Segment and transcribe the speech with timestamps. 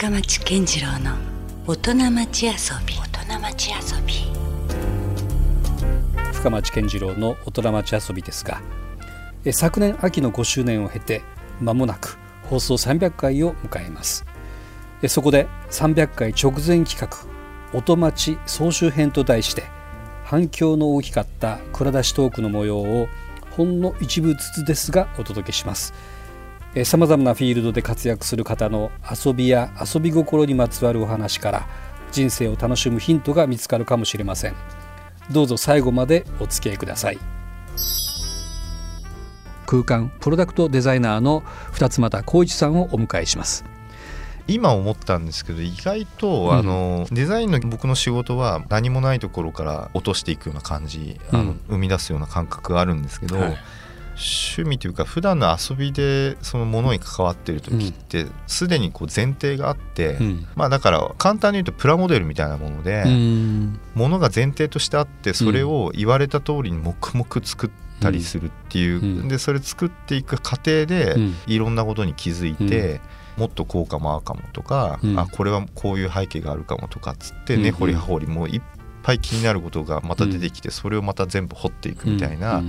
[0.00, 1.16] 深町健次郎の
[1.66, 2.52] 大人町遊
[2.86, 2.94] び。
[2.94, 4.14] 大人町遊び。
[6.32, 8.62] 深町健次郎の大人町遊びですが
[9.50, 11.22] 昨年秋の5周年を経て
[11.60, 14.24] 間もなく放送300回を迎えます。
[15.08, 17.08] そこで300回直前企画
[17.76, 19.64] 「音町総集編」と題して
[20.22, 23.08] 反響の大きかった蔵出しトークの模様を
[23.50, 25.92] ほんの一部ずつですがお届けします。
[26.84, 31.68] さまざまなフィールドで活躍する方の遊びや遊び心にまつわるお話から
[32.12, 34.54] 人生を楽しむヒントが見つかるかもしれません。
[35.30, 37.18] どうぞ最後までお付き合いください。
[39.66, 43.64] 空間プロダクトデザイナーの二つ又光一さんをお迎えします。
[44.46, 53.58] 今思ったんですけど意外と、うん、あのデザインの僕の仕事は何もないところから落としていくような感じ、うん、あの生み出すような感覚があるんですけど、はい、
[54.18, 63.04] 趣味というか普段の遊びでそのものに関わってる時ってすで、にこう前提があって、うん、まあだから簡単に言うとプラモデルみたいなもので、
[63.94, 71.14] ものが前提としてあってそれを言われた通りに黙々作ったりするっていう、でそれ作っていく過程で
[71.46, 73.00] いろんなことに気づいて。
[73.38, 78.62] もっと効果もあるかもとか、うん、あこれはこういう背景があるかもとかっつって根、ね、掘り葉掘りもういっ
[79.04, 82.64] ぱい気になることがまた出てきて、それをまた全部掘っていくみたいな。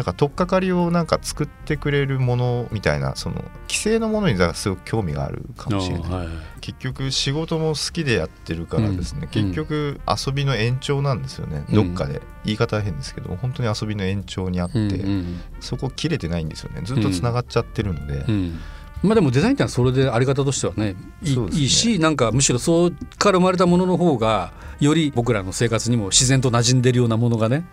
[0.00, 6.28] だから取っかかりをなんか作ってくれるものみたいなその規制のものにすごく興味があるかもしれない、はい、
[6.62, 12.22] 結局仕事も好きでやってるからですね、うん、結局遊びの延長なんですよね、うん、どっかで。
[12.46, 16.80] 言い方は変ですけど本当に遊びの延長にあって、うんうん、そこ切れてないんですよね。
[16.82, 18.58] ずっとつながっちゃってるので、うん
[19.02, 21.48] まあでもデザインってのはそれであり方としてはねいいね。
[21.52, 27.64] いいしなんかむしろそうから生まれたものの方がより僕らの生活にも自然と馴染んでるようなものがね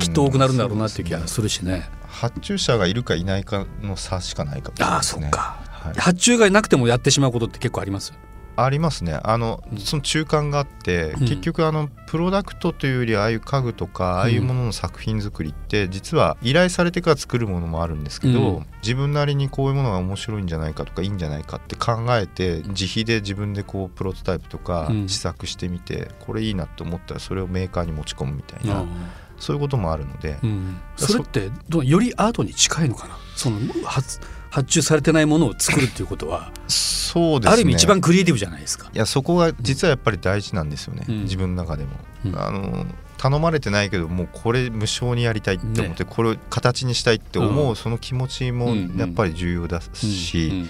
[0.00, 1.88] きっと多くなるんだろうなっていう気がするしね。
[2.08, 5.26] 発注者がいるかいないかの差しかないかもしれないですね。
[5.26, 8.12] あそっか、はい、発注がいなくてもやってしまうことって結構あります？
[8.56, 9.18] ありますね。
[9.22, 28.84] あのその中間があって、うん、結局あのプロダクトというよりああいう家具とかああいうものの作品作りって実は依頼されてから作るものもあるんですけど、うん、自分なりにこういうものが面白いんじゃないかとかいいんじゃないかって考えて自費で自分でこうプロトタイプとか試作してみて、これいいなって思ったらそれをメーカーに持ち込むみたいな。
[29.36, 33.18] そういうこともあるので、うん、それってどよりアートに近いのかな？
[33.34, 34.20] その発
[34.54, 38.88] 発注されてないものを作るっていうことはそうです、ね、ある意味一番クリエイティブじゃないですか。
[38.94, 41.90] いやそこが実はやっぱり大事なんですよね、うん、自分の中でも、
[42.24, 50.66] うん、あの頼まれてないけどもうこれ無償にやりたいって思って、ね、これを形にしたいって思うその気持ちもやっぱり重要だし、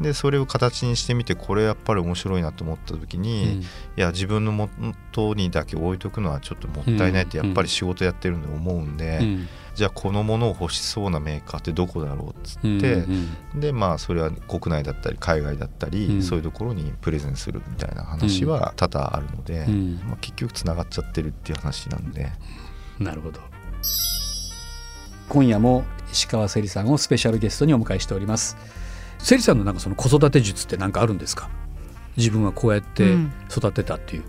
[0.00, 3.64] でそれを形にしてみてこれやっぱり面白いなと思った時に、うん、い
[3.96, 4.68] や自分のも
[5.10, 12.70] とにだけ置いとくのはちょっともったいないってやっぱり仕事やってるんで思うんで、うん、じゃあこのものを欲しそうなメーカーってどこだろうっつって、う
[13.10, 22.32] んうん、でまあそれは国内だったり海外だったり、うん、そういうところにプレゼンするみたいな話は多々あるので、うん、まあ、結局つながっちゃってるっていう話なんで。
[22.98, 23.40] なるほど。
[25.28, 28.56] 今夜も石川せりさんをスペシャルゲストにお迎えしております。
[29.18, 31.50] せりさんのなんかその子育て術って何かあるんですか？
[32.16, 33.14] 自分はこうやって
[33.50, 34.22] 育てたっていう、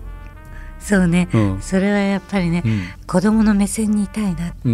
[0.80, 1.30] そうね、
[1.62, 4.70] それはやっぱりね、うん、子供の目線にいたいなって、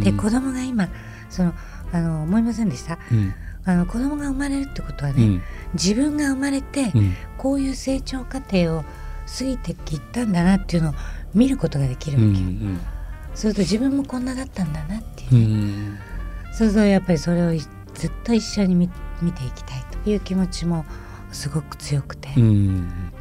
[0.00, 0.88] で子供が今
[1.28, 1.52] その
[1.92, 3.34] あの思いませんでした、うん、
[3.64, 5.42] あの子供が生まれるってことはね、うん、
[5.74, 8.84] 自分が生まれて、うん、こういう成長過程を
[9.38, 10.94] 過ぎてきたんだなっていうのを
[11.34, 12.80] 見ることができるわけよ、うんうん、
[13.34, 15.98] それと自分もこんなだったんだなっていうね、うん、
[16.52, 17.66] そうするとやっぱりそれをず
[18.06, 18.90] っと一緒に見
[19.20, 20.84] 見ていきたいという気持ちも
[21.32, 22.28] すごく強くて、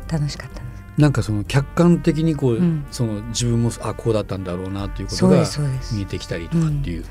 [0.08, 0.57] 楽しかった
[0.98, 5.46] なんかその客観的にこう、うん、その自分もあこうだったんだろうなっていうことが
[5.94, 7.06] 見えてきたりとかっていう。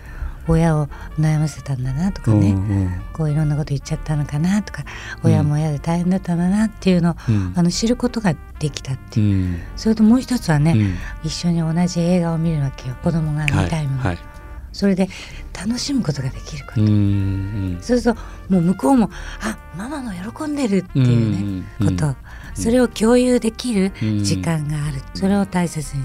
[0.48, 0.86] 親を
[1.19, 4.84] 悩ませたんだなとかね、うんうん、こういろんなこと言っちゃったのかなとか、
[5.24, 12.94] 親も親で大変だったんだなっていうのを、うん、あの知ることができたっていう、うん、それともう一つはね、うん、一緒に同じ映画を見るわけよ。
[13.03, 14.35] 子供が見たいもの、はいはい、
[14.76, 15.09] それで
[15.54, 18.20] 楽しむことができること、うんうん、そうすると
[18.50, 19.10] もう向こうも
[19.41, 22.15] あママも喜んでるっていうね、こと。
[22.54, 23.92] それを共有できる
[24.22, 26.03] 時間がある、それを大切に。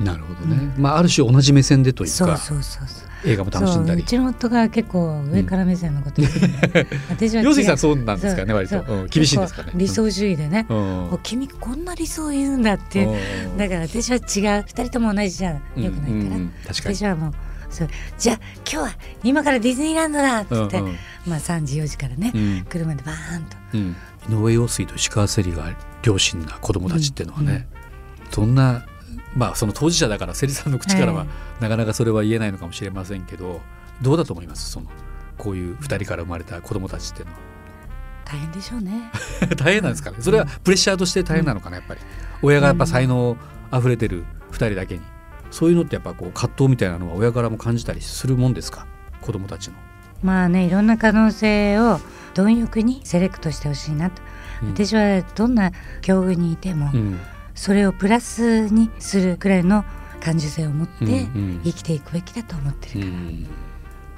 [0.00, 4.02] なるほどね、まあある種同じ目線でというかそうそうそう映画も楽しんだり。
[4.02, 9.04] うちの夫が結構上から目線のこと言う、ん、 私は陽水さんそうなんですかね割と、う。
[9.04, 9.70] ん、厳しいんですかね。
[9.74, 13.06] 理想主義でね、うん、君こんな理想言うんだって
[13.56, 14.64] だから私は違う。
[14.66, 17.34] 二人とも同じじゃよくないから、うんうん、私はもう
[17.74, 17.88] そう。
[18.18, 18.90] じゃあ今日は
[19.22, 23.96] 今からディズニーランドだっつって、うんうん、まあ3時4時からね、うん、車でバーンと、うん、
[24.40, 27.66] 井上陽水と石川せりが両親な子供たちっていうのはね、
[28.34, 28.54] どん。
[28.54, 28.86] な
[29.36, 31.26] まあその当事者だからセリさんの口からは、
[31.60, 33.60] なかなかそれは言えないのかもしれませんけど
[34.00, 34.70] どうだと思います？
[34.70, 34.86] その
[35.38, 37.38] こういう2人から生まれた子供たちっていうのは。
[38.24, 39.10] 大変でしょうね。
[39.58, 40.18] 大変なんですかね？
[40.20, 42.00] それはプレッシャーとして大変なのかなやっぱり。
[42.42, 43.36] 親がやっぱ才能
[43.70, 45.00] あふれてる2人だけに
[45.54, 48.88] そういうのってやっぱこう葛藤みたいなのは親からも感じたりするもんですか？
[49.20, 49.74] 子供たちの。
[50.20, 52.00] まあねいろんな可能性を
[52.34, 54.20] 貪欲にセレクトしてほしいなと、
[54.64, 55.70] うん、私はどんな
[56.02, 57.20] 境遇にいても、うん、
[57.54, 59.84] それをプラスにするくらいの
[60.20, 61.28] 感受性を持って
[61.62, 63.12] 生きていくべきだと思ってるから。
[63.12, 63.46] うん、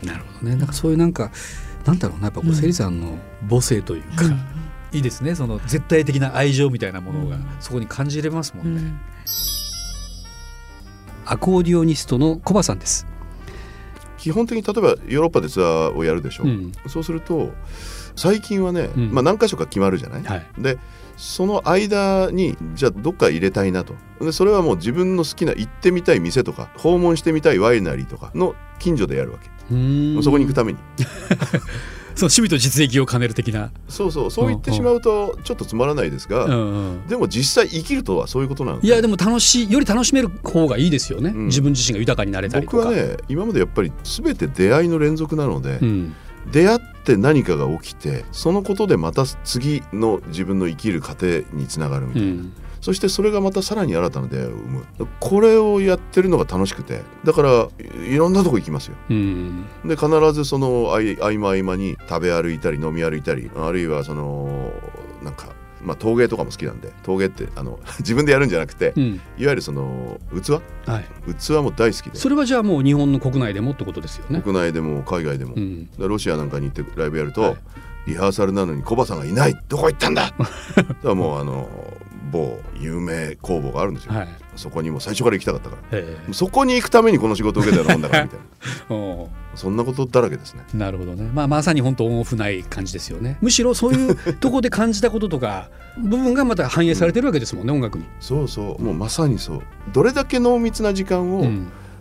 [0.04, 0.56] なるほどね。
[0.56, 1.30] なんかそういうなんか
[1.84, 4.24] なんだろうなやっぱこうセリさんの母性というか、
[4.92, 5.34] いいですね。
[5.34, 9.15] その絶対的な愛情みたいなものがそこに感じれますもんね。
[11.26, 13.06] アコーディオニストのコバさんです。
[14.18, 17.52] 基本的に例えばヨーロッパでツアーをやるでしょ、うん、そうすると
[18.16, 20.78] 最近はね、うん、まあ、何箇所か決まるじゃない、はい、で
[21.16, 23.94] その間にじゃあどっか入れたいなと。
[24.20, 29.48] でそれはもう自分の好きな行ってみたい店とか訪問してみたいワイナリーとかの近所でやるわけ。
[30.22, 30.78] そこに行くために
[32.16, 33.70] その趣味と実益を兼ねる的な。
[33.88, 46.14] そうそうそう言ってしまうとちょっとつまらないですが、うんうん、でも実際生きるとはそういうことなんいやでも楽しいより楽しめる方がいいですよね、うん、自分自身が豊かになれたり僕はね今までやっぱり全て出会いの連続なので、うん、
[46.50, 52.28] 出会って何かが起きてそのことでまた次の自分の生きる過程につながるみたいな。
[52.28, 52.52] うん
[52.86, 54.86] そしてそれがまたさらに新たな出会いを生む。
[55.18, 57.02] これをやってるのが楽しくて。
[57.24, 57.68] だから
[58.08, 64.70] いろんなとこ行きますよ、うん、で必ずその合間合間に食べ歩いたり飲み歩いたりあるいはその
[65.20, 65.48] なんか
[65.82, 70.52] まあ、陶芸とかも好きなんで陶芸ってあの 自分でやるんじゃなくて、うん、いわゆるその器、
[70.88, 72.16] はい、器も大好きで。
[72.16, 74.40] それはじゃあもう日本の国内でもってことですよね。
[74.42, 77.56] 国内でも海外でも、うん、ロシアなんかに行ってライブやると、はい、
[78.06, 79.56] リハーサルなのにコバさんがいない。
[79.68, 80.32] どこ行ったんだ？
[80.74, 81.68] だからもうあの
[82.30, 86.34] 某有名工房があるんですよ、はい、そこにも最初から行きたかったから。
[86.34, 89.26] そこに行くためにこの仕事を受けたようなもんだからみたいな。
[89.54, 90.62] そんなことだらけですね。
[90.74, 93.38] なるほどね、まあ、まさに本当オンオフない感じですよね。
[93.40, 98.04] むしろそういうとこで感じたこととか 部分がまた反映されてるわけですもんね、うん、音楽に。
[98.20, 98.82] そうそう。
[98.82, 99.62] もうまさにそう。
[99.92, 101.46] どれだけ濃密な時間を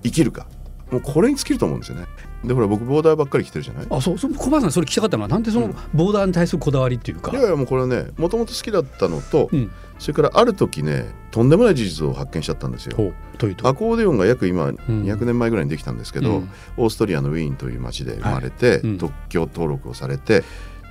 [0.03, 0.47] 生きるか、
[0.91, 2.05] もうこれに尽きると思うんですよね
[2.47, 3.87] でほら僕ボーダーばっかり着てるじゃない？
[3.89, 12.93] あそうそう小林さんそれ聞きたかったのはなんでそのボーダーに対するこだわりっていうか、うん、いやいやもうこれはねもともと好きだったのと、うん、それからある時ねとんでもない事実を発見しちゃったんですよ。
[12.93, 20.43] アコーディオンが約今200年前ぐらいにできたんですけど、うん、オーストリアのウィーンという町で生まれて、はい、特許登録をされて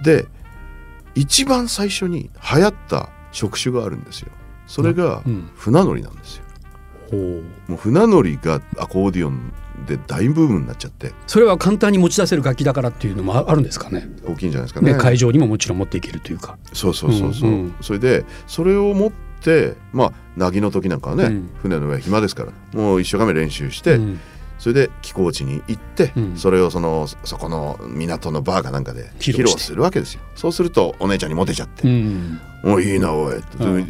[0.03, 0.27] で
[1.15, 4.31] 一番最初に流行った職種があるんですよ。
[4.67, 5.23] それが
[5.55, 6.44] 船乗りなんですよ、
[7.13, 9.53] もう船乗りがアコーディオン
[9.87, 11.13] で大部分になっちゃって。
[11.27, 14.09] それは簡単に持ち出せる楽器だからっていうのもあるんですかね。
[14.25, 14.95] 大きいんじゃないですかね。
[14.95, 16.57] 会場にももちろん持っていけるというか。
[16.73, 19.13] そうそうそうそう、うんうん、それでそれを持っ
[19.43, 24.21] てまあ凪の時なんかはね、うん、船の上暇ですからもう一生懸命練習して、うん
[24.59, 30.21] それで寄港地に行って、うん、それをそのそこの港のバーかなんかで披露するわけですよ。
[30.35, 33.43] そうするとお姉ちゃんにモテちゃって「うん、おいいなおい」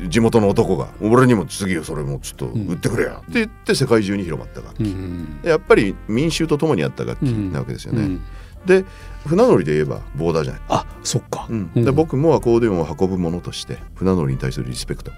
[0.09, 8.19] 地元の男が「俺にも次それもちょっと売ってくれや」って言って世界中に広まった楽器、うん、やっぱり民衆と共にあった楽器なわけですよね。
[8.67, 8.85] で
[9.27, 10.63] 船乗りで言えばボーダーじゃない。
[10.69, 15.13] あそっか、で僕もアコーディオンを運ぶものとして船乗りに対するリスペクト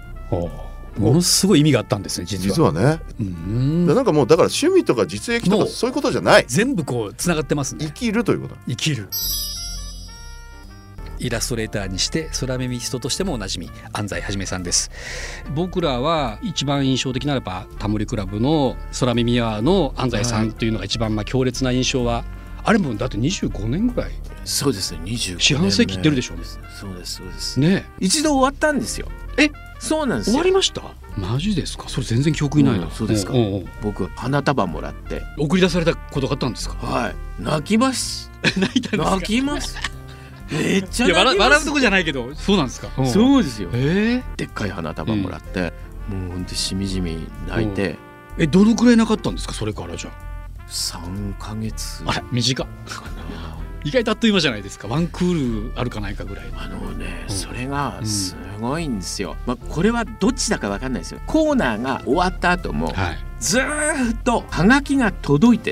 [0.99, 2.71] ものすごい意味があったんですね実は。
[2.71, 3.01] 実はね。
[3.19, 3.85] うん。
[3.87, 6.45] なんかもうだから趣味とか実益とかそういうことじゃない。
[6.47, 7.85] 全部こうつながってますね。
[7.85, 8.55] 生きるということ。
[8.67, 9.09] 生きる。
[11.19, 14.91] イラストレーターにして空耳人としてもおなじみ安西はじめさんです。
[15.55, 22.23] 僕らは一番印象的ならばタモリクラブの空耳アワーの安西さんというのが一番まあ強烈な印象は、
[22.63, 24.11] あれもだって25年ぐらい。
[24.45, 27.59] そうですね25年四半世紀いってるでしょうそうですそうです。
[27.59, 27.85] ね。
[27.99, 29.07] 一度終わったんですよ。
[29.37, 29.49] え？
[29.79, 30.81] そうなんです終わりました？
[31.17, 31.87] マジですか？
[31.87, 35.21] それ全然記憶にないな、うん、そうですか、うんうん、僕花束もらって。
[35.37, 36.75] 送り出されたことがあったんですか？
[36.85, 37.15] はい。
[37.39, 38.31] 泣きます。
[38.57, 39.77] 泣いた泣きます。
[40.51, 45.73] めっちゃ笑笑うとこじゃないけどそうなんですか、そうですよ、えー、でっかい花束もらって、
[46.07, 47.97] もうほんとしみじみ泣いて、
[48.37, 49.53] えどのくらいなかったんですか？
[49.53, 50.69] それからじゃあ。
[50.69, 52.01] 3か月。
[52.05, 54.87] あれ短かな意外とあっという間じゃないですか。
[54.87, 56.45] ワンクールあるかないかぐらい。
[56.57, 61.21] あのね、うん、それがすごいんですよ、まあ、これはどっちだか分かんないですよ。
[61.27, 63.63] コーナーが終わった後も、はい、ずっ
[64.23, 65.71] とはがきが届いて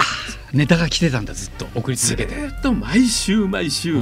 [0.54, 1.68] ネタが来てたんだずっと。
[1.76, 2.36] 送り続けて。
[2.36, 4.00] ずっと毎週毎週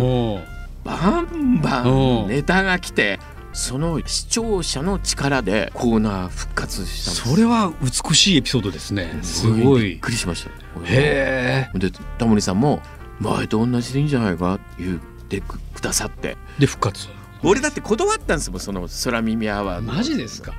[0.83, 3.19] バンバンネタが来て
[3.53, 9.19] その視聴者の力でコーナー復活したそれは美しいエピソードですね。
[9.21, 10.49] すごいびっくりしました。
[10.85, 11.77] へえ。
[11.77, 12.81] でタモリさんも
[13.19, 16.37] 前と同じでいいんじゃないか言ってくださって。
[16.59, 17.07] で復活。
[17.43, 20.53] 俺だって断ったんですもんその空耳アワーマジですか？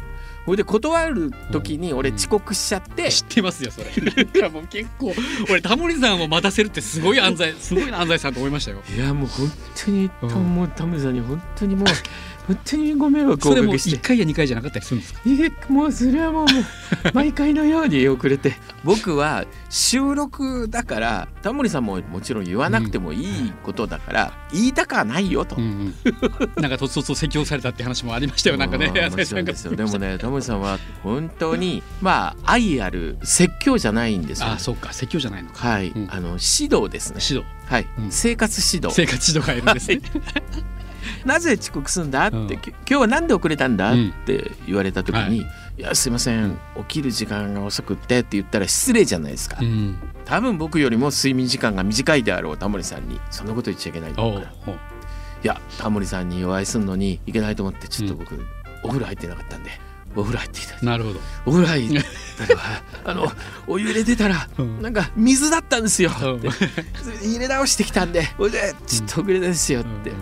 [0.45, 3.87] ほいで断る時に俺遅刻しちゃって、知ってますよそれ。
[3.97, 5.15] なんかもう結構
[5.49, 8.83] 俺タモリさんを待たせるってすごい安西すごい安西さんと思いましたよ。
[8.95, 9.51] いやもう本
[9.87, 11.87] 当に、うん、もうタモリさんに本当にもう
[12.47, 13.97] 本当にご迷惑をおかけして。
[13.97, 15.21] 1回や2回じゃなかったりするんですか？
[15.27, 16.47] えもうそれはもう
[17.13, 18.55] 毎回のように遅れて。
[18.85, 28.59] 僕は収録だからタモリさんももちろん言わなくてもいいことだから、うん、言いたくはないよと、うんうん、なんかとつとつ説教されたって話もありましたよ。
[28.59, 34.49] なんかねでもねタモリさんは本当にまあ愛ある説教じゃないんですよ。
[34.49, 37.21] あそっか説教じゃないのはい、うん、あの指導ですね。
[37.27, 37.47] 指導。
[37.67, 38.95] はい、生活指導。
[38.95, 40.03] 生活指導がいるんですね、
[41.25, 43.97] なぜ遅刻するんだって、うん、今日は何で遅れたんだっ
[44.27, 45.47] て言われた時に、うん。
[45.47, 54.75] はい、いやすいません起きる時間が遅くってって言ったら失礼じゃないですか、うん、多分僕よりも睡眠時間が短いであろうタモリさんにそんなこと言っちゃいけないとから。
[55.45, 58.47] いやタモリさんにお会いするのにいけないと思ってちょっと僕、
[58.83, 59.71] お風呂入ってなかったんで
[60.17, 61.21] お風呂入ってきたなるほど。
[61.47, 62.03] お風呂入っ
[62.49, 62.61] たら
[63.05, 63.33] あの
[63.67, 66.49] お湯入れてたら、うん、なんか水だったんですよって、
[67.27, 70.17] 入れ直してきたんでそれでちょっと遅れですよって、うん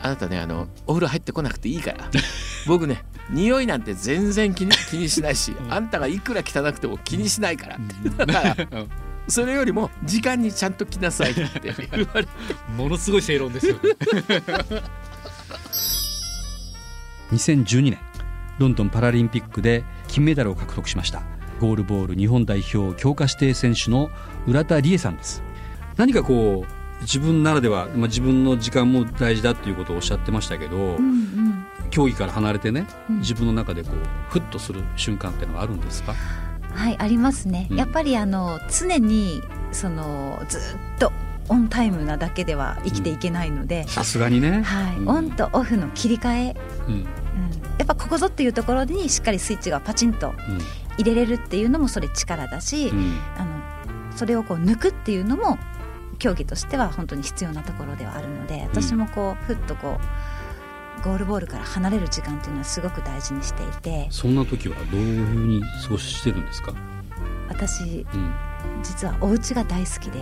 [0.00, 2.10] あなたねあのお風呂入ってこなくていいから。
[2.66, 7.76] 僕ね匂いなんて全然気に 気にしないし、あんたがいくら汚くても気にしないから。
[7.76, 8.86] って だから、
[9.28, 11.42] それよりも時間にちゃんと来なさいって。
[11.62, 12.28] 言われて
[12.76, 13.76] ものすごい正論ですよ、
[17.32, 17.98] 2012年
[18.58, 21.22] ロンドンパラリンピックで金メダルを獲得しました。
[21.60, 24.10] ゴールボール日本代表強化指定選手の
[24.46, 25.42] 浦田理恵さんです。
[25.96, 36.14] 何かこう自分ならでは、まあ、自分の時間も大事だっていうことをおっしゃってましたけど、うんうん、競技から離れてね、うん、自分の中でこうふっとする瞬間っていうのはあるんですか？
[36.74, 39.42] はいありますね、うん、やっぱりあの常に
[39.72, 40.60] そのずっ
[40.98, 41.12] と
[41.48, 46.56] オンタイムなだけでは生きていけないのでさすがにね、はい、オンとオフの切り替え、
[46.88, 50.32] うん、やっぱここぞっていうところにしっかりスイッチがパチンと
[50.96, 52.90] 入れれるっていうのもそれ力だし、
[53.36, 55.58] あのそれをこう抜くっていうのも
[56.18, 64.06] 競技としては本当に必要なところではあるので私もこうふっとこうゴールボールから離れる時間というのはすごく大事にしていて。
[64.10, 66.72] そんな時はどういうふうに過ごしてるんですか？
[67.48, 68.32] 私、うん、
[68.82, 70.20] 実はお家が大好きで。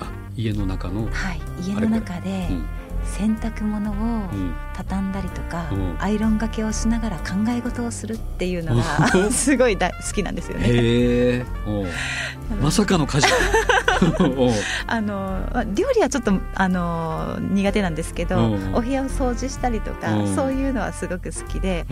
[0.00, 1.08] あ家の中の？
[1.10, 2.66] はい家の中で、うん。
[3.04, 4.28] 洗濯物を
[4.74, 8.82] 畳んだりとか、うん、アイロンがけをしながら考え事をするっていうのが
[9.30, 10.64] すごい大好きなんですよね。
[10.68, 11.44] へ
[12.62, 13.28] まさかの家事
[14.86, 21.86] あの料理はちょっとあの苦手なんですけど、お部屋を掃除したりとか、そういうのはすごく好きで、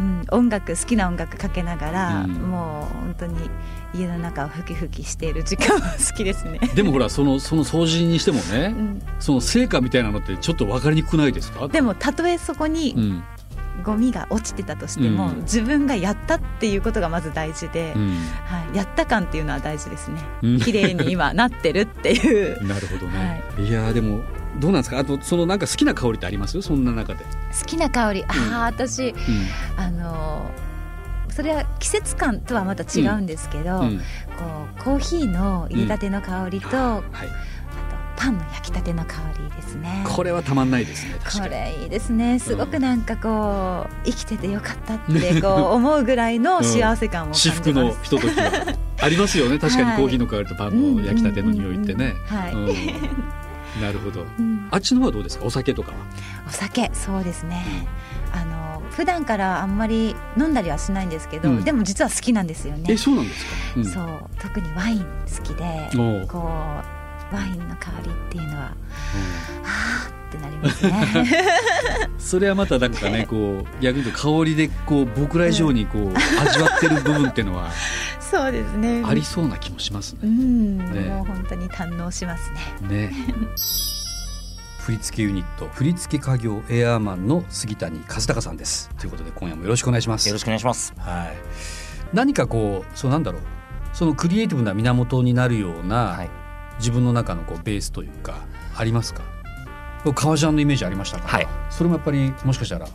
[0.00, 3.50] うん、音楽好きな音楽かけながら、もう本当に
[3.94, 6.58] 家の中をふきふきしている時間は好きですね。
[6.74, 11.68] でもほらそのその掃除にしてもね、うん、その成果みたいなのってちょっと分かりにくくないですか？
[11.68, 13.22] でもたとえそこに、うん
[13.82, 22.62] ゴミが落ちてたとしても、うん、自分がやったっていうことがまず大事で、うん、はい、やった感っていうのは大事ですね、うん、綺麗に今なってるっていう。
[22.66, 24.20] なるほどね、はい、いやでも
[24.58, 24.98] どうなんですか？
[24.98, 26.60] あとそのなんか好きな香りってあります？
[26.60, 27.24] そんな中で。
[27.24, 28.24] 好きな香り。
[28.24, 29.14] ああ私、
[29.78, 30.50] あの
[31.30, 34.04] それは季節感とはまた違うんですけど、うん、こ
[34.78, 37.02] うコーヒーの入れたての香りと、うんはい、
[38.16, 40.04] パンの焼きたての香りですね。
[40.06, 42.38] これはたまんないですねこれいいですね。
[42.38, 49.58] すごくなんかこう、生きててよかったってこう思うぐらいの幸せ感を感じます、至福のひとときはありますよね。
[49.58, 52.14] 確かにコーヒーの香りとパンの焼きたての匂いってね。
[52.26, 52.54] はい。
[53.80, 54.26] なるほど、
[54.70, 55.46] あっちの方はどうですか？
[55.46, 55.96] お酒とかは？
[56.46, 57.64] お酒そうですね、
[58.30, 62.84] あの普段からあんまり飲んだりはしないんですけど、うん、でも実は好きなんですよね。
[62.90, 64.30] えそうなんですか、うん、そう。
[64.38, 65.88] 特にワイン好きで
[66.28, 67.01] こう
[67.32, 68.74] ワインの香りっていうのは、
[69.56, 71.26] うん、はあってなりますね。
[72.18, 77.70] それはまたなんかね こう逆に言うと香りでこう僕ら以上にこう、味わってる部分っていうのは
[78.20, 79.02] そうですね。
[79.04, 80.20] ありそうな気もしますね。
[80.22, 82.50] うん、ね、もう本当に堪能します
[82.82, 83.10] ね。
[83.10, 83.12] ね。
[84.78, 88.90] 振付ユニット振付家業エアーマンの杉谷和孝さんです。
[88.98, 90.28] ということで今夜もよろしくお願いします。
[90.28, 90.92] よろしくお願いします。
[90.98, 91.36] はい。
[92.12, 93.42] 何かこうそうなんだろう。
[93.92, 96.30] そのクリエイティブな源になるような、はい、
[96.82, 98.34] 自分の中のこうベースというか
[98.76, 99.22] ありますか？
[100.14, 101.28] 革ジャンのイメージありましたか？
[101.28, 101.46] はい。
[101.70, 102.88] それもやっぱりもしかしたら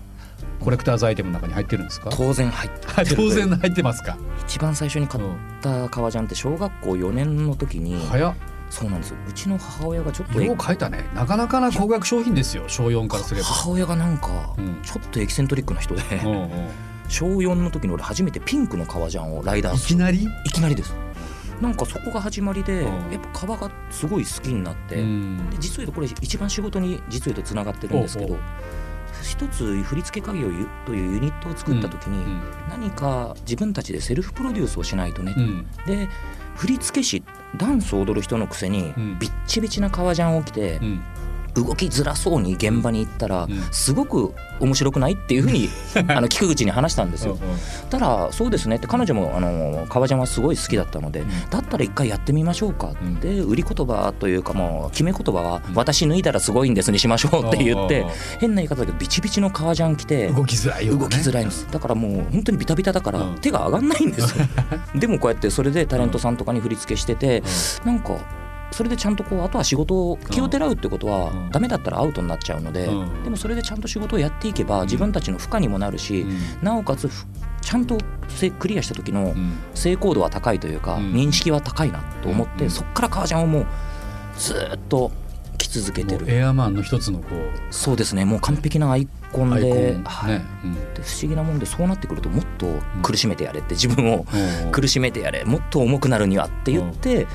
[0.60, 2.10] コレクターズアイテムの中に入ってるんですか？
[2.12, 4.18] 当然入って 当然入ってますか？
[4.42, 5.24] 一番最初に買っ
[5.62, 8.34] た革ジャンって小学校4年の時に早っ。
[8.70, 11.06] そうなんですうちの母親がちょっとよう書いたね。
[11.16, 13.48] なかなかな高額商品ですよ小4からすれば。
[13.48, 14.28] 母親がなんか
[14.84, 16.50] ちょっとエキセントリックな人で、うんうん、
[17.08, 20.28] 小4の時に俺初めてピンクの革ジャンをライダーいきなり？
[20.44, 20.94] いきなりです
[21.62, 25.04] なんかそこが始まりで、やっぱ革がすごい好きになって、で
[25.60, 28.38] 実を言うとこれ一番仕事に実を言うとつながってるんですけど
[29.24, 30.50] 一つ振付家業
[30.86, 35.36] というユニットを作った時に、何か自分たちでセルフプロデュースをしないとね、
[35.86, 36.08] で
[36.56, 37.24] 振付師
[37.56, 40.80] ダンスを踊る人のくせにビッチビチな革ジャンを着て、
[41.64, 45.70] 動きづらそうに現場に行ったら、すごく面白くないっていうふうに
[46.08, 47.38] あの菊口に話したんですよ。
[47.90, 58.06] たらそうですねって彼女もあの革ジャンはすごい好きだったので、だったら一回やってみましょうかって売り言葉というかもう決め言葉は「私脱いだらすごいんです」にしましょうって言って
[58.40, 61.68] 変な言い方だけどビチビチの革ジャン着て動きづらい動きづらいんです。
[61.72, 64.46] だからもう本当にビタビタだから手が上がんないんですよ。
[64.96, 67.44] でもこうやってそれでタレントさんとかに振り付けしてて
[67.86, 68.18] なんか
[68.72, 72.88] それでちゃんとこうあとは仕事を気をてらうってことはダメだったらアウトになっちゃうので、
[73.24, 76.26] でもそれでちゃんと仕事をやっていけば自分たちの負荷にもなるし、
[76.62, 77.10] なおかつ
[77.62, 77.98] ちゃんと
[78.60, 79.34] クリアした時の
[79.74, 83.66] 成功度は高いというか、認識は高いなと思って、そこから革ジャンをもう
[84.38, 85.12] ずっと
[85.58, 86.26] 着続けてる。
[86.30, 87.74] エアマンの一つのこう。
[87.74, 88.26] そうですね。
[88.26, 89.08] もう完璧なアイ
[89.38, 92.68] コンで,、はい、うん、で不思議なもんでそうなってくるともっと
[93.04, 94.26] 苦しめてやれって自分を
[94.72, 97.28] 苦しめてやれもっと重くなるにはって言って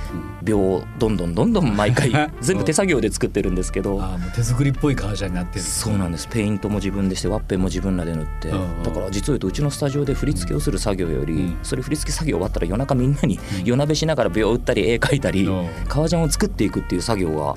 [0.43, 6.29] 秒をどんどんどんどん毎回 全部手作業で作ってるんですけどあもう手作りっぽい革ジャンになってるそうなんです。
[6.29, 8.59] ペイントも自分でしてワッペンも自分らで塗ってだ
[8.91, 15.49] から実を言うとうちのスタジオで振り付けをする作業よりそれ振り付け作業終わったら夜中みんなに夜なべしながら秒打ったり絵描いたり
[15.89, 17.57] 革ジャンを作っていくっていう作業が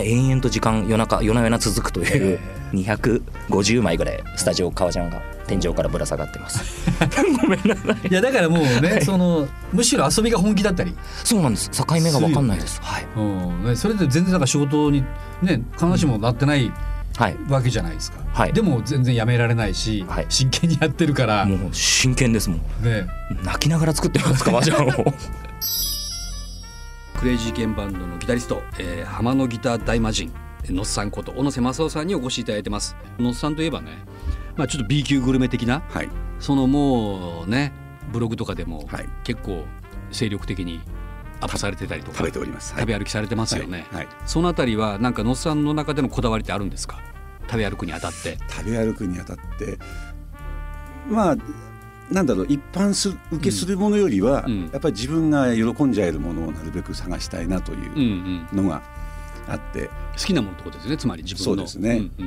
[0.00, 2.38] 延々と時間夜中夜な夜な続くという
[2.72, 6.62] 250枚ぐらいスタジオ革ジャンが天井からぶら下がってます。
[7.40, 8.08] ごめんなさい。
[8.08, 10.94] いやだからもうね、はい、そのむしろ遊びが本気だったり。
[11.24, 11.70] そうなんです。
[11.70, 12.80] 境目が分かんないです。
[12.82, 15.02] はい、うん、それで全然なんか仕事に
[15.42, 16.70] ね必ずしもなってない、
[17.16, 21.46] はい、わけじゃないですか、はい、でも全然やめられないし、はい、真剣にやってるから。
[21.46, 23.06] もう真剣ですもん、ね、
[23.42, 25.14] 泣きながら作ってます革ジャンを
[27.18, 30.30] クレイジーケンバンドのギタリスト、えー、浜野ギター大魔神
[30.68, 32.94] のっさんこと小野瀬正夫さんにお越しいただいてます。
[33.18, 33.90] のっさんといえばね
[34.56, 36.08] まあちょっと B 級グルメ的な、はい、
[36.38, 37.72] そのもうね
[38.12, 38.88] ブログとかでも
[39.24, 39.64] 結構
[40.12, 40.80] 精力的に
[41.40, 47.00] アップされてたりとか食べております、はい、食べ歩きされてますよね、はい、そのあたりはなんかのっさんの中でのこだわりってあるんですか？
[47.48, 48.38] 食べ歩くにあたって。
[48.48, 49.76] 食べ歩くにあたって
[51.08, 51.36] まあ
[52.10, 58.82] なんだろう一般す受けするものよりは、うん、やっぱり自分が喜んじゃえるものをなるべく探したいなというのが
[59.46, 62.24] あって、うんうん、好きなものってことですねつまり自分そうですね、うん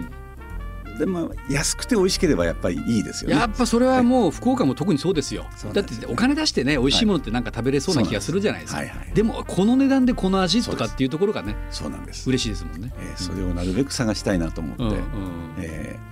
[0.89, 0.97] うん。
[0.99, 3.37] でも安くて美味しければやっぱりいいですよね。
[3.37, 8.31] やっぱそれはもう福岡も特にそうですよ、はい、だってお金出してね美味しいものってなんか食べれそうな気がす。
[8.31, 12.29] るじゃないですか、はいはい、でもこの値段でこの味とかっていうところがねそうなんです。
[12.29, 14.99] 嬉しいですもんね、えー、それをなるべく探したいなと思って、うんうん、
[15.57, 16.11] えー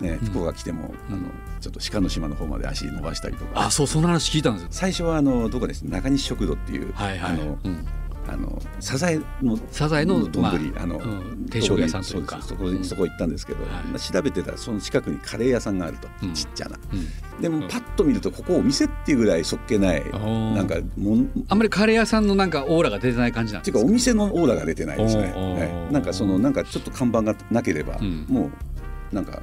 [0.00, 1.28] ね、福岡来ても、うん、あの
[1.60, 3.66] ちょっと鹿の島の方まで足伸ばしたりとか。
[3.66, 7.86] あそうその話聞いたんですよ最初はあのどこです中西食堂っていう、はいはい、あの、うん、
[8.28, 12.42] あのサザエのサザエの丼、まあ、あの、うん、定食屋さんというか。
[12.42, 13.60] そこそこ行ったんですけど、
[13.98, 16.78] 調べてたらその近くにカレー屋さんがあると、ちっちゃな、
[17.40, 23.78] でもパッと見るとここお店っていうぐらいそっけないなんかもんあんまりカレー屋さんのなんかオーラが出てない感じなんですか？
[23.78, 28.50] っていうかお店のオーラが出てないですね、はい、なんかそのなんかちょっと看板がなければ、も
[29.12, 29.40] うなんか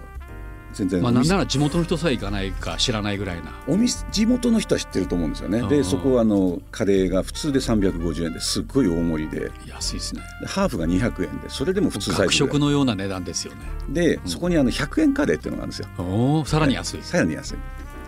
[0.73, 1.01] 全然。
[1.01, 3.51] まあなんなら地元の人さえ行かないか知らないぐらいな。
[3.67, 5.61] お店地元の人は知ってると思うんですよね。
[5.67, 9.51] でそこはあのカレーが普通で350円ですっごい大盛りで。
[9.67, 10.21] 安いですね。
[10.45, 13.59] ハーフが200円でそれでも普通サイズ学食のような値段ですよね。
[13.89, 15.87] で、うん、そこにあの100円カレーっていうのがあるんですよ。
[15.97, 17.01] おさらに安い。
[17.01, 17.57] さらに安い。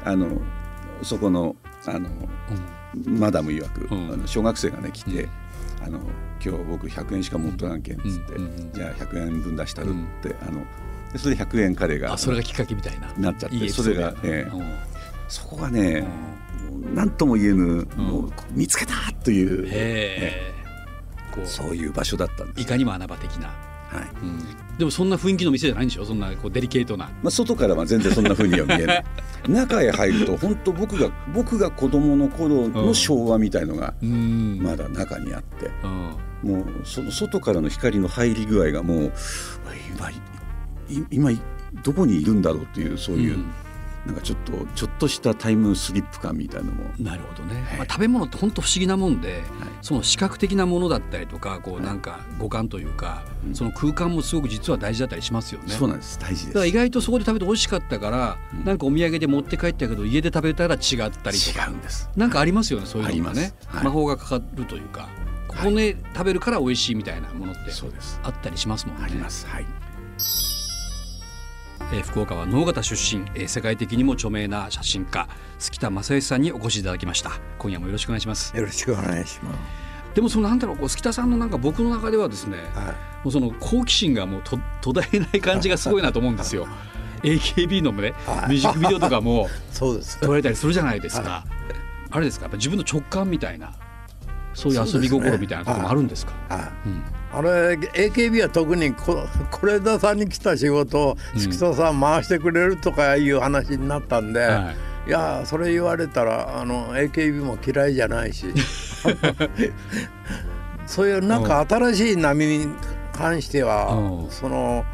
[0.04, 0.28] あの
[1.02, 2.10] そこのあの、
[3.06, 5.30] うん、マダム曰く、うん、あの小学生がね来て、
[5.84, 6.00] あの
[6.44, 8.34] 今日僕100円しか持っとらんけんっつって、
[8.74, 10.64] じゃあ100円分出したるって、あの
[11.16, 13.08] でそれで100円カレーがあそれがきっかけみたいな。
[13.18, 14.76] なっちゃってそれが、えー、
[15.30, 16.06] そこがね
[16.94, 20.54] 何とも言えぬ、もう見つけたという、え。
[21.32, 21.48] ー、こう。
[21.48, 22.62] そういう場所だったんです。
[22.62, 23.48] いかにも穴場的な。
[23.48, 26.06] はい、うん、でもそんな雰囲気の店じゃないんでしょ？
[26.06, 29.06] そんなこうデリケートな、まあ、外からは全然そんなふうには見えない。
[29.48, 35.72] 中へ入ると本当僕が僕が子供の頃の昭和みたいのがまだ中にあって、
[36.44, 39.14] もうその外からの光の入り具合がもう
[39.96, 40.10] 今
[41.12, 41.32] 今
[41.84, 43.46] どこにいるんだろうっていうそういう、うん、
[44.06, 46.84] なんかちょっとちょっとしたタイムスリップ感みたいなのも。
[47.00, 49.44] なるほどね、はい、まあ、食べ物って本当不思議なもんで、はい、
[49.82, 55.70] その視覚的なものだったりとかこうなんか五感というか、はい、その空間もすごく実は大事だったりしますよね。
[55.70, 56.20] そうなんです。
[56.20, 56.48] 大事です。
[56.50, 61.66] だから意外とそこで食べて美味しかったから、うん、なんかお土産で持って帰ったけど家で食べたら違ったりとか。
[61.66, 62.10] 違うんです。
[62.16, 65.10] なんかありますよねそういうのがね、魔法がかかるというか
[65.48, 67.72] ここで食べるから美味しいみたいなものって
[68.24, 69.04] あったりしますもんね。
[69.04, 69.48] あります。
[69.48, 69.66] はい
[71.96, 77.32] えー、福岡は能形出身、えー、世界的にも著名な写真家月田正義さんにお越しいただきました。
[77.58, 78.56] 今夜もよろしくお願いします。
[78.56, 79.60] よろしくお願いします。
[80.14, 82.94] でもそのなんだろうこう月田さんのなんか僕の中ではですね、はい、も
[83.26, 86.68] うその好奇心がもうと途絶えない感じがすごいなと思うんですよ。
[87.24, 88.14] AKB のね
[88.50, 90.20] ミュージックビデオとかも そうです。
[90.20, 91.76] 撮られたりするじゃないですか、はい、
[92.12, 92.46] あれですか？
[92.46, 93.72] やっぱ自分の直感みたいな
[94.54, 96.34] そういう遊び心みたいなところもあるんですか、
[97.36, 104.72] あれ AKB は特にこ是枝さんに来た仕事を月田さん回してくれるとかいう話になったんで、は
[105.06, 108.48] い、いやそれ言われたらあの AKB も嫌いじゃないし。
[110.88, 112.68] そういうなんか新しい波に
[113.12, 113.90] 関しては、
[114.30, 114.86] その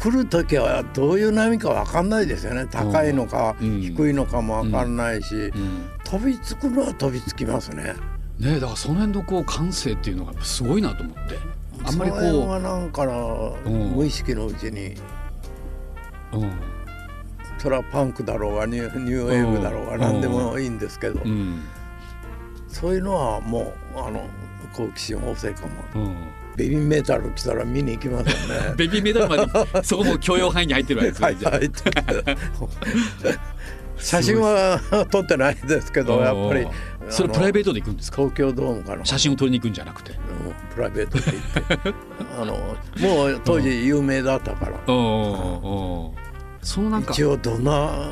[0.00, 2.66] 来る時はどういう波か分かんないですよね。
[2.70, 5.52] 高いのか低いのかも分かんないし、
[6.04, 7.94] 飛びつくのは飛びつきますね。
[8.38, 11.38] ねだからその辺のこう感性っていうのがすごいなと思って。
[11.84, 12.48] あんまりこう。
[12.48, 14.94] はなんかの、無意識のうちに、
[16.32, 16.52] うん、
[17.58, 21.62] それはパンクだろうがニュニューウェーブだろうが何でもいいんですけど、うん、
[22.68, 24.22] そういうのはもうあの
[24.72, 26.04] 好奇心旺盛かも。
[26.04, 26.16] うん。
[26.56, 28.74] ベビーメタル来たら見に行きますよね。
[28.78, 31.26] ベビーメタルまでそこも許容範囲に入ってるわけですね。
[31.44, 31.70] はい、
[33.98, 36.66] 写真は撮ってないですけどやっぱり
[37.08, 38.16] それプライベートで行くんですか？
[38.18, 39.04] 東京ドームかな。
[39.04, 40.18] 写真を撮りに行くんじゃなくて、うん、
[40.74, 41.94] プライベートで行って
[42.40, 46.12] あのもう当時有名だったから、そ
[46.82, 47.12] のなんか。
[47.12, 48.08] 一応どんな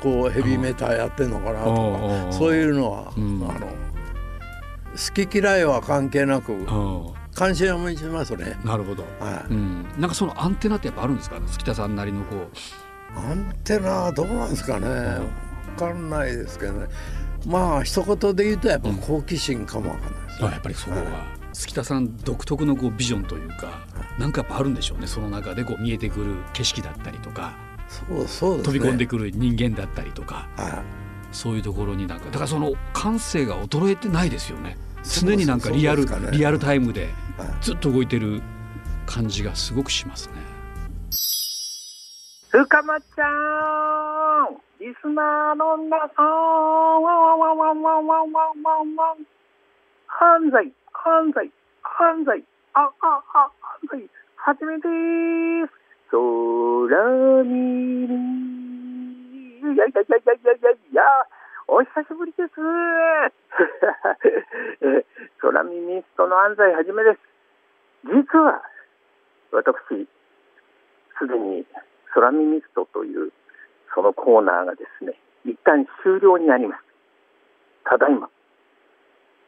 [0.00, 6.54] こうヘビーメターやってんのかなとかそういうのは、うん、あの好き嫌いは関係なく
[7.34, 8.58] 関心を持ちますね。
[8.64, 11.40] なるほど、はい、うん、なんかそのアンテナってやっぱあるんですか？
[11.46, 12.48] 月田さんなりのこう。
[13.14, 14.86] アンテナどうなんですかね、
[15.76, 16.86] 分かんないですけどね
[17.46, 23.86] まあ一言で言うとやっぱ好奇心かもわかんないです、ね、やっぱりそこは、月田さん独特のこうビジョンというか
[24.18, 25.06] 何かやっぱあるんでしょうね。
[25.06, 27.54] その中でこう見えてくる景色だったりとか
[27.88, 30.72] そうそう、ね、飛び込んでくる人間だったりとか、はい、
[31.32, 34.76] そういうところになんかだからその感性が衰えてないですよね。
[35.02, 37.08] 常になんかリアル、ね、リアルタイムで
[37.60, 38.40] ずっと動いてる
[39.04, 40.34] 感じがすごくしますね。
[42.50, 43.71] 深まちゃん
[44.82, 48.96] リスナーの皆さんワンワンワンワンワンワンワンワン。
[48.98, 49.22] ワン
[50.10, 51.46] 犯罪犯罪
[51.86, 52.42] 犯罪
[52.74, 54.02] あああ犯罪
[54.34, 55.78] 初めてです。
[56.10, 58.10] 空に
[59.62, 60.70] いやいやいやいやいやいや。
[60.74, 61.06] いや
[61.68, 62.58] お久しぶりです。
[65.38, 67.20] 空耳ストの安西はじめです。
[68.02, 68.60] 実は、
[69.52, 70.08] 私、
[71.18, 71.64] すでに
[72.14, 73.32] 空耳ストという
[73.94, 76.82] そのコーナーがですね、一旦終了になります。
[77.84, 78.28] ただいま、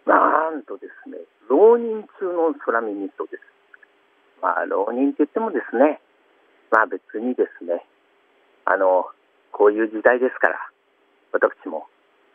[0.07, 3.42] なんとですね、浪人中の空耳ストです。
[4.42, 6.00] まあ、浪人って言ってもですね、
[6.70, 7.85] まあ別にですね、
[8.64, 9.07] あの、
[9.52, 10.59] こういう時代ですから、
[11.33, 11.87] 私も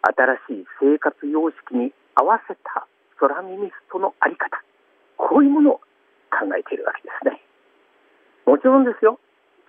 [0.04, 2.88] 新しい生活様式に合わせた
[3.20, 4.64] 空耳ストのあり方
[5.18, 5.74] こういうものを
[6.32, 7.42] 考えているわけですね
[8.46, 9.20] もちろんですよ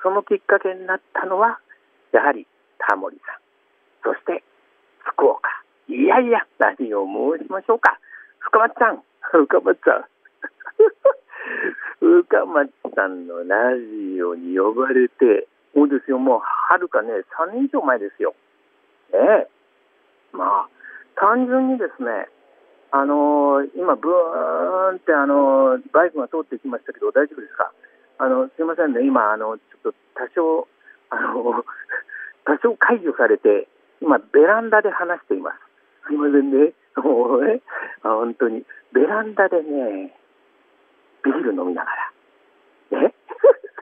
[0.03, 1.59] そのきっかけになったのは
[2.13, 2.47] やはり
[2.79, 3.41] タモリさん
[4.03, 4.43] そして
[4.99, 5.49] 福岡。
[5.89, 7.05] いやいや何を
[7.39, 7.99] 申しましょうか。
[8.39, 10.05] 深松さん深松さん。
[12.01, 16.19] 深松 さんのラジオに呼ばれてそうですよ。
[16.19, 18.35] もうはるかね3年以上前ですよ。
[19.13, 19.49] ねえ。
[20.33, 20.69] まあ、
[21.17, 22.29] 単純にですね、
[22.93, 27.73] あのー、今、ブーンって、あのー、バイクが通ってきましたけど、大丈夫ですか？
[28.19, 30.69] あのすいませんね、今、あのちょっと多少、
[31.11, 31.65] あの
[32.51, 33.69] 多少解除されて、
[34.03, 35.57] 今、ベランダで話しています。
[36.09, 37.61] すいませんね、もうね、
[38.03, 40.19] 本当に、ベランダでね、
[41.23, 41.91] ビール飲みなが
[42.91, 43.15] ら、ね、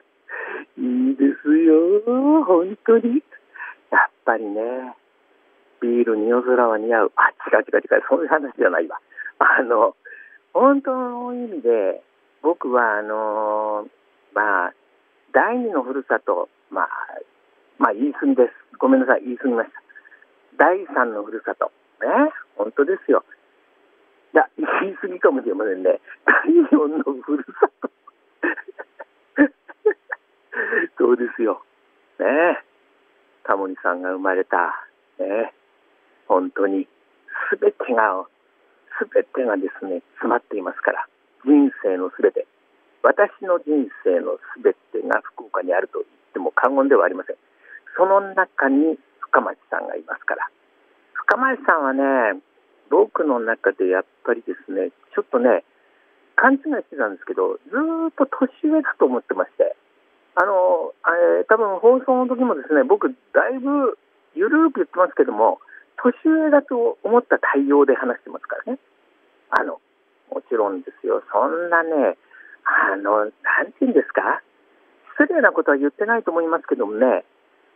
[0.77, 3.23] いいですよ、本当に。
[3.89, 4.95] やっぱりね、
[5.81, 7.11] ビールに夜空は似合う。
[7.15, 8.99] あ、違う違う違う、そういう話じゃないわ。
[9.39, 9.95] あの、
[10.53, 12.03] 本当の意味で、
[12.43, 13.87] 僕は、あの
[14.35, 14.73] まあ、
[15.33, 16.87] 第二のふるさと、まあ、
[17.79, 18.77] まあ、言い過ぎです。
[18.77, 19.81] ごめんなさい、言い過ぎました。
[20.57, 21.71] 第三のふるさと。
[22.05, 23.23] ね、本当ですよ。
[24.33, 25.99] いや、言い過ぎかもしれませんね。
[26.25, 27.89] 第四のふるさと。
[30.99, 31.63] そうですよ。
[32.19, 32.59] ね
[33.43, 34.75] タモリさんが生まれた、
[35.17, 35.53] ね、
[36.27, 36.87] 本当に
[37.49, 38.27] 全てが
[38.99, 41.07] 全てがですね詰まっていますから
[41.45, 42.45] 人生の全て
[43.01, 43.71] 私の人
[44.03, 47.37] 生の全てが福岡にあると言っても過言ではありません
[47.99, 50.47] その中に深町さんがいますから
[51.27, 52.39] 深町さんはね
[52.89, 55.67] 僕の中でやっぱりですねちょっとね
[56.39, 57.75] 勘違いしてたんですけどず
[58.07, 59.75] っと年上だと思ってまして
[60.39, 63.99] あの、えー、多分放送の時もですね僕だいぶ
[64.33, 65.59] ゆるく言ってますけども
[65.99, 68.79] 年上だと思った対応で話してますからね。
[69.51, 69.81] あの、
[70.31, 71.21] もちろんですよ。
[71.27, 72.15] そんなね、
[72.63, 73.31] あの、なん
[73.75, 74.41] て言うんですか？
[75.19, 77.25] 失礼なことは言ってないと思いますけどもね、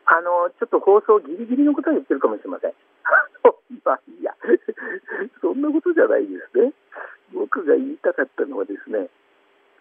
[0.06, 2.74] あのちょっと放送ギリギリのことは言ってるかもしれません。
[3.84, 4.36] ま あいいや、
[5.42, 6.74] そんなことじゃないですね。
[7.34, 9.10] 僕が言いたかったのはですね、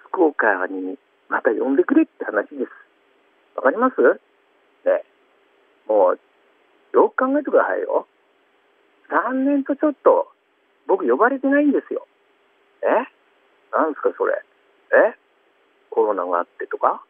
[0.08, 2.70] 福岡にまた呼んでくれって話です。
[3.56, 4.00] わかります？
[4.84, 5.04] ね。
[5.86, 6.18] もう、
[6.92, 8.06] よく考えてくださいよ。
[9.10, 10.28] 3年とちょっと、
[10.86, 12.06] 僕呼ばれてないんですよ。
[12.82, 12.86] え？
[13.72, 14.42] なんすかそれ？
[14.92, 15.16] え？
[15.90, 17.04] コロナがあってとか？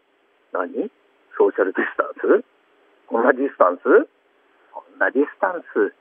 [0.52, 0.90] 何？
[1.38, 2.44] ソーシャルディスタンス？
[3.12, 3.84] こんなディスタンス？
[4.72, 5.92] こんなディスタンス。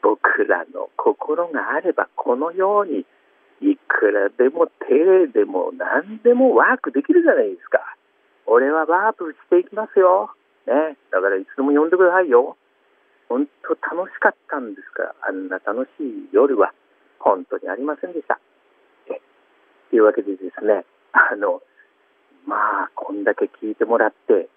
[0.00, 0.16] 僕
[0.48, 3.04] らの心があればこのように
[3.60, 7.84] いくらでもテレでも何でもワークできるじゃないですか。
[8.46, 10.30] 俺はワープしていきますよ。
[10.66, 10.96] ね。
[11.12, 12.56] だからいつでも呼んでくださいよ。
[13.28, 16.72] 本当楽しかったんですが、あんな楽しい夜は
[17.18, 18.40] 本当にありませんでした。
[19.90, 21.60] というわけでですね、あの、
[22.46, 24.48] まあ、こんだけ聞いてもらって、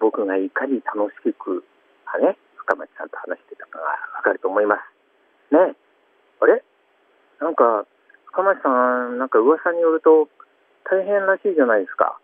[0.00, 1.64] 僕がいかに楽しく、
[2.20, 3.84] ね、深町さんと話してたかが
[4.16, 5.54] わかると思います。
[5.54, 5.74] ね。
[6.40, 6.62] あれ？
[7.40, 7.86] なんか、
[8.26, 8.68] 深町さ
[9.08, 10.28] ん、なんか噂によると
[10.84, 12.18] 大変らしいじゃないですか。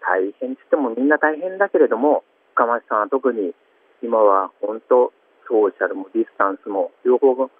[0.00, 3.54] 大変って言ってもみんな大変だけれども、深町さんは特に
[4.02, 5.12] 今は本当、
[5.48, 7.50] ソーシャルもディスタンスも両方、ね、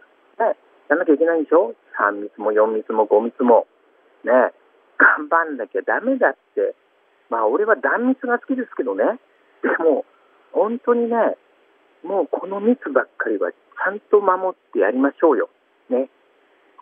[0.88, 3.66] やんなきゃいけないんでしょ ?3 密も4密も5密も。
[4.24, 4.32] ね、
[4.98, 6.74] 頑張んなきゃダメだって。
[7.30, 9.18] まあ俺は断密が好きですけどね。
[9.62, 10.04] でも、
[10.52, 11.36] 本当にね、
[12.02, 15.48] もうこの密ばっかりはちゃんと守ってやりましょうよ。
[15.88, 16.10] ね。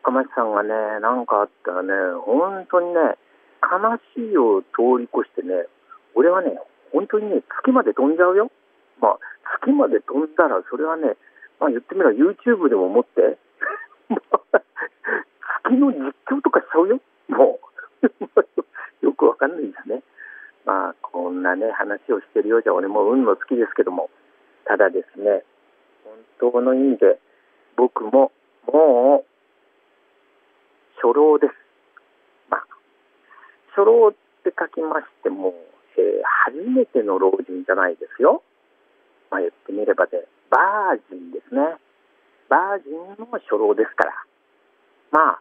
[0.03, 1.93] 深町さんがね、何かあったらね、
[2.25, 3.17] 本当にね、
[3.61, 3.77] 悲
[4.17, 5.69] しいを通り越してね、
[6.15, 6.59] 俺はね、
[6.93, 8.51] 本当にね、月まで飛んじゃうよ。
[9.01, 9.19] まあ、
[9.61, 11.17] 月まで飛んだら、それはね、
[11.61, 13.39] まあ言ってみれば YouTube でも持って、
[15.65, 17.01] 月の実況とかしちゃうよ。
[17.29, 17.71] もう。
[19.05, 20.03] よくわかんないですね。
[20.65, 24.11] まあ、こんなね、話をしてるようじゃ、俺も運の好きですけども、
[24.65, 25.45] ただですね、
[26.39, 27.19] 本当の意味で、
[27.77, 28.33] 僕も
[28.67, 29.31] もう、
[31.03, 31.55] 初老です。
[32.51, 32.67] まあ、
[33.75, 34.13] 初老っ
[34.45, 35.55] て書きましても、
[35.97, 38.43] えー、初めての老人じゃないですよ。
[39.31, 41.79] まあ、言ってみればね、バージンですね。
[42.49, 44.13] バージンの初老ですから。
[45.11, 45.41] ま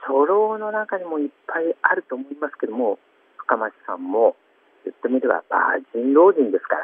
[0.00, 2.98] 初老の中にもいっぱいあると思いますけども、
[3.36, 4.36] 深町さんも
[4.84, 6.82] 言ってみればバージン老人ですから。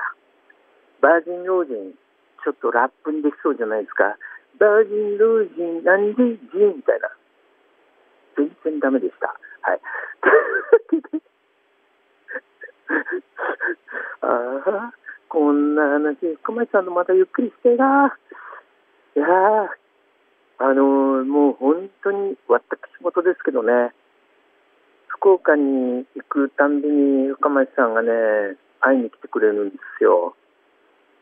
[1.00, 1.94] バージン老人、
[2.44, 4.16] ちょっとラップにできそうじゃないですか。
[4.58, 7.10] バージン老人なんでジンみたいな。
[8.36, 9.34] 全然ダメでした。
[9.62, 9.80] はい。
[14.20, 14.26] あ
[14.88, 14.92] あ、
[15.28, 18.16] こんな話、深町さんのまたゆっくりしてな。
[19.14, 19.26] いや
[20.58, 23.92] あのー、もう本当に私事ですけどね、
[25.16, 28.10] 福岡に行くたんびに深町さんがね、
[28.80, 30.36] 会いに来てくれるんですよ。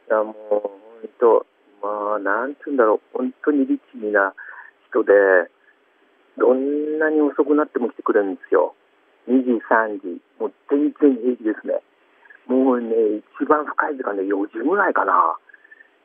[0.09, 0.71] いや、もう本
[1.19, 1.47] 当、
[1.81, 4.35] まあ、なんて言うんだろう、本当に律儀な
[4.91, 5.13] 人で、
[6.37, 8.75] どんなに遅くなっても来てくれるんですよ。
[9.29, 11.81] 2時、3時、もう全然平気ですね。
[12.47, 15.39] もうね、一番深い時間で4時ぐらいかな。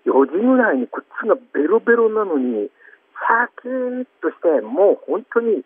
[0.06, 5.66] 4時ぐらいにこっちがベロベロなのに、シャキーッとして、もう本当に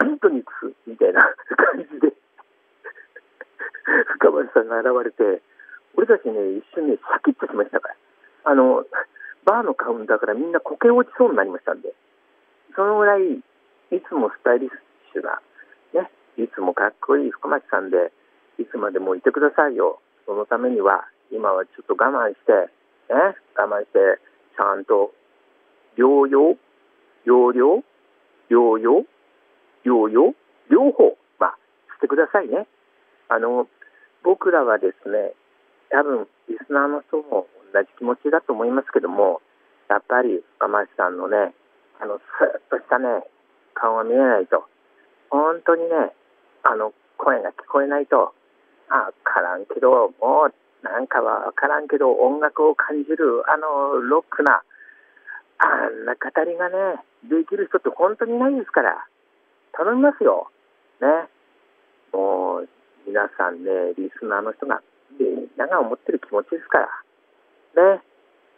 [0.00, 1.20] ビートニクスみたいな
[1.72, 2.12] 感じで。
[4.18, 5.42] 深町さんが現れて、
[5.94, 7.94] 俺たちね、一瞬ね、シャキッとしましたから。
[8.44, 8.84] あの、
[9.44, 11.94] バーのカウンターからみんなこけ落ちそうになりましたんで、
[12.74, 13.42] そのぐらいい
[14.08, 14.70] つもスタイリッ
[15.12, 15.40] シュな、
[15.94, 18.12] ね、いつもかっこいい福町さんで、
[18.58, 20.00] いつまでもいてくださいよ。
[20.26, 22.52] そのためには、今はちょっと我慢して、
[23.12, 24.18] ね、我慢して、
[24.56, 25.14] ちゃんと、
[25.96, 26.56] 療養、
[27.24, 27.84] 療養、
[28.50, 29.06] 療養、
[29.86, 30.34] 療養、
[30.68, 31.58] 両方、まあ、
[31.96, 32.66] してくださいね。
[33.28, 33.68] あの、
[34.22, 35.32] 僕らはですね、
[35.90, 39.40] 多分、リスナーの人も同じ気持ちだと思いますけども、
[39.88, 41.54] やっぱり深町さんのね、
[42.00, 43.22] あの、スーッとしたね、
[43.74, 44.66] 顔が見えないと、
[45.30, 46.10] 本当にね、
[46.64, 48.34] あの、声が聞こえないと、
[48.88, 54.62] あ、からんけど、もう、なんかはわからんけど、音楽を感じる、あの、ロックな、
[55.58, 59.06] あんな語りがね、できる人って本当にないですから、
[59.76, 60.48] 頼みますよ。
[61.00, 61.28] ね。
[62.12, 62.68] もう、
[63.06, 64.80] 皆さんね、リスナーの人が、
[65.20, 66.78] みんなが思ってる気持ちですか
[67.76, 67.94] ら。
[67.96, 68.02] ね。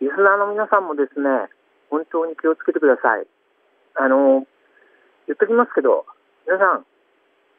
[0.00, 1.50] リスナーの皆さんもですね、
[1.90, 3.26] 本当に気をつけてください。
[3.96, 4.46] あの、
[5.26, 6.06] 言っときますけど、
[6.46, 6.86] 皆さん、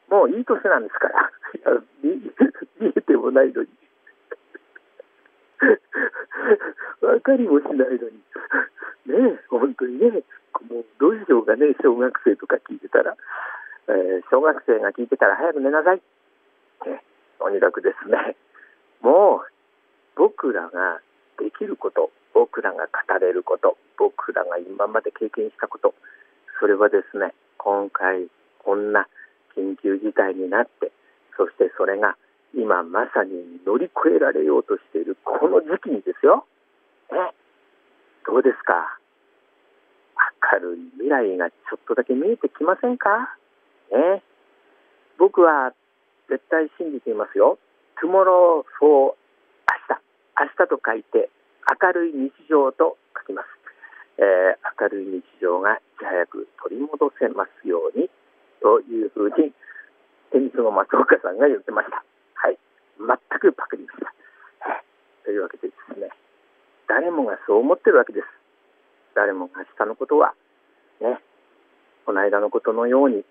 [0.08, 1.30] もういい年なんですから、
[2.02, 2.16] 見
[2.80, 3.68] 見えてもないのに。
[7.00, 8.24] 分かりもしないのに。
[9.06, 10.22] ね、本当にね、
[10.68, 13.16] もうどうしようかね、小学生とか聞いてたら、
[13.88, 16.02] えー、小学生が聞いてたら早く寝なさい。
[16.86, 17.02] ね、
[17.38, 18.36] とにかくですね、
[19.02, 19.50] もう
[20.16, 21.00] 僕らが
[21.38, 25.94] できること僕らが語れること僕らが今まで経験したこと
[26.60, 28.28] それはですね今回
[28.62, 29.08] こんな
[29.56, 30.92] 緊急事態になって
[31.36, 32.16] そしてそれが
[32.54, 33.32] 今まさに
[33.64, 36.44] 乗り越えられようとしているこの時期にですよ、
[37.10, 37.14] え
[38.26, 38.98] どうですか？
[40.52, 43.36] 明るい未来がちょっとだけ見えてきませんか、
[43.92, 44.22] ね、
[45.18, 45.72] 僕は
[46.28, 47.58] 絶対信じていますよ。
[48.02, 49.14] tomorrow for
[49.68, 50.00] 明日。
[50.40, 51.28] 明日と書いて
[51.82, 53.48] 明るい日常と書きます。
[54.18, 58.08] えー、明るい日常がいち早く取り戻せますように
[58.60, 59.52] というふうに
[60.30, 62.04] テニスの松岡さんが言ってました。
[62.34, 62.58] はい。
[62.98, 63.08] 全
[63.40, 64.12] くパクりました。
[65.24, 66.08] というわけでですね、
[66.90, 68.26] 誰もがそう思ってるわけです。
[69.14, 70.34] 誰もが明日のことは、
[71.00, 71.20] ね、
[72.04, 73.24] この間のことのように、面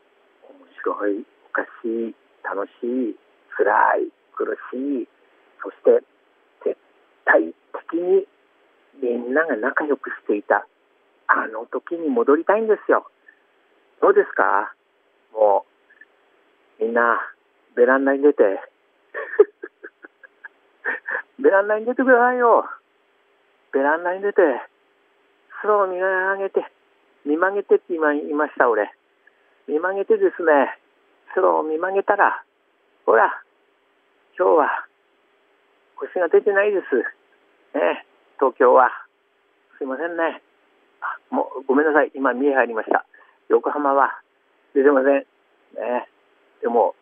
[0.79, 3.15] 白い、おかしい、楽しい、
[3.57, 5.07] 辛い、苦しい、
[5.61, 5.99] そして
[6.63, 6.77] 絶
[7.25, 7.53] 対
[7.91, 8.25] 的に
[9.03, 10.65] みんなが仲良くしていた、
[11.27, 13.05] あの時に戻りたいんですよ。
[14.01, 14.73] どうですか？
[15.33, 15.65] も
[16.79, 17.19] うみんな、
[17.75, 18.43] ベランダに出て
[21.39, 22.65] ベランダに出てくださいよ。
[23.73, 24.41] ベランダに出て、
[25.61, 26.65] 空を見上げて、
[27.25, 28.91] 見曲げてって今言いました、俺。
[29.67, 30.77] 見曲げてですね、
[31.35, 32.43] 空を見曲げたら、
[33.05, 33.43] ほら、
[34.37, 34.87] 今日は
[35.95, 36.95] 星が出てないです。
[37.77, 38.05] ね、
[38.39, 38.89] 東京は。
[39.77, 40.41] すいませんね。
[41.01, 42.11] あもうごめんなさい。
[42.15, 43.05] 今、見え入りました。
[43.49, 44.21] 横浜は
[44.73, 45.13] 出てません。
[45.13, 46.07] ね。
[46.61, 46.95] でも、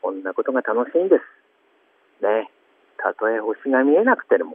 [0.00, 2.24] こんなことが楽しいんです。
[2.24, 2.50] ね。
[2.98, 4.54] たとえ星が見えなくても、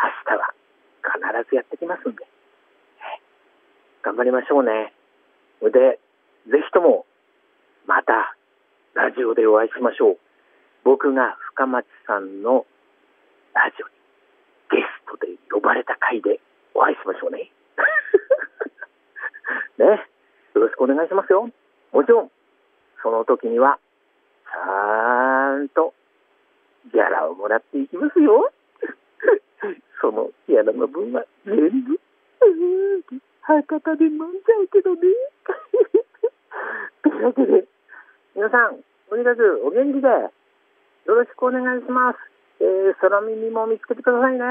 [0.00, 0.54] 明日は
[1.04, 2.24] 必ずやってきますんで、
[4.02, 4.92] 頑張りましょうね。
[5.60, 6.00] で、
[6.48, 7.04] ぜひとも、
[7.86, 8.34] また、
[8.94, 10.18] ラジオでお会いしましょう。
[10.84, 12.66] 僕が深町さんの
[13.54, 13.94] ラジオに
[14.70, 16.40] ゲストで呼ばれた回で
[16.74, 17.52] お会いしましょうね。
[19.78, 20.08] ね。
[20.54, 21.50] よろしくお願いしますよ。
[21.92, 22.30] もちろん、
[23.02, 23.78] その時には、
[24.50, 25.94] ちゃんと、
[26.92, 28.50] ギャラをもらっていきますよ。
[30.00, 32.00] そのギャラの分は全部、
[33.42, 35.00] 博多で飲んじゃうけどね。
[37.02, 37.64] というわけで、
[38.34, 42.18] 皆さん、とにかくお元気で、よろしくお願いします。
[42.60, 44.44] えー、空耳も見つけてくださいね。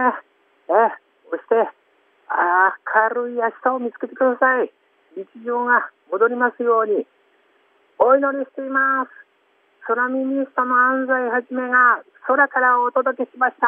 [0.70, 0.92] えー、
[1.30, 1.70] そして、
[2.30, 4.72] 明るい明日を見つけてください。
[5.16, 7.08] 日常が戻りますように。
[7.98, 9.12] お祈りしています。
[9.88, 13.68] 空耳ストの安西はじめが空からお届けしました。